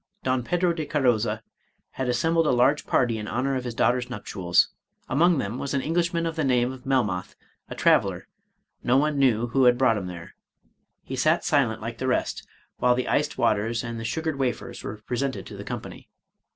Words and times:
Don 0.23 0.43
Pedro 0.43 0.73
de 0.73 0.83
Cardoza 0.87 1.43
had 1.91 2.09
assembled 2.09 2.47
a 2.47 2.51
large 2.51 2.87
party 2.87 3.19
in 3.19 3.27
honor 3.27 3.55
of 3.55 3.65
his 3.65 3.75
daughter's 3.75 4.09
nuptials; 4.09 4.69
among 5.07 5.37
them 5.37 5.59
was 5.59 5.75
an 5.75 5.81
Englishman 5.81 6.25
of 6.25 6.35
the 6.35 6.43
name 6.43 6.71
of 6.71 6.87
Melmoth, 6.87 7.35
2l 7.69 7.77
trav 7.77 8.01
eler; 8.01 8.23
no 8.81 8.97
one 8.97 9.19
knew 9.19 9.49
who 9.49 9.65
had 9.65 9.77
brought 9.77 9.97
him 9.97 10.07
there. 10.07 10.33
He 11.03 11.15
sat 11.15 11.45
silent 11.45 11.81
like 11.83 11.99
the 11.99 12.07
rest, 12.07 12.47
while 12.77 12.95
the 12.95 13.07
iced 13.07 13.37
waters 13.37 13.83
and 13.83 13.99
the 13.99 14.03
sugared 14.03 14.39
wafers 14.39 14.83
were 14.83 14.97
presented 15.05 15.45
to 15.45 15.55
the 15.55 15.63
company. 15.63 16.09